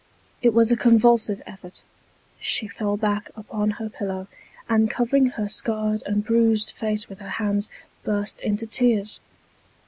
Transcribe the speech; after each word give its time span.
It 0.41 0.55
was 0.55 0.71
a 0.71 0.75
convulsive 0.75 1.43
effort. 1.45 1.83
She 2.39 2.67
fell 2.67 2.97
back 2.97 3.29
upon 3.35 3.69
her 3.77 3.87
pillow, 3.87 4.25
and 4.67 4.89
covering 4.89 5.27
her 5.27 5.47
scarred 5.47 6.01
and 6.07 6.23
bruised 6.25 6.71
face 6.71 7.07
with 7.07 7.19
her 7.19 7.29
hands, 7.37 7.69
burst 8.03 8.41
into 8.41 8.65
tears. 8.65 9.19